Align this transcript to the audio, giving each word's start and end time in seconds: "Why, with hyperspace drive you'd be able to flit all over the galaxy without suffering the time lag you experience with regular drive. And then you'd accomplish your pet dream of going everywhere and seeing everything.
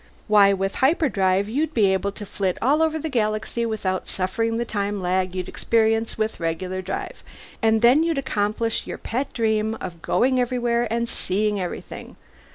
"Why, 0.27 0.51
with 0.51 0.77
hyperspace 0.81 1.13
drive 1.13 1.47
you'd 1.47 1.75
be 1.75 1.93
able 1.93 2.11
to 2.13 2.25
flit 2.25 2.57
all 2.59 2.81
over 2.81 2.97
the 2.97 3.07
galaxy 3.07 3.67
without 3.67 4.07
suffering 4.07 4.57
the 4.57 4.65
time 4.65 4.99
lag 4.99 5.35
you 5.35 5.43
experience 5.45 6.17
with 6.17 6.39
regular 6.39 6.81
drive. 6.81 7.21
And 7.61 7.83
then 7.83 8.01
you'd 8.01 8.17
accomplish 8.17 8.87
your 8.87 8.97
pet 8.97 9.31
dream 9.31 9.77
of 9.79 10.01
going 10.01 10.39
everywhere 10.39 10.91
and 10.91 11.07
seeing 11.07 11.59
everything. 11.61 12.15